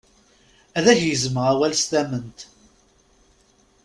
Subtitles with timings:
[0.77, 2.39] Ad ak-gezmeɣ awal s tament.